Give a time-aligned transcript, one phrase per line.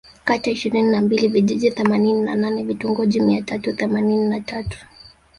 [0.25, 4.77] Kata ishirini na mbili Vijiji themanini na nane Vitongoji mia tatu themanini na tatu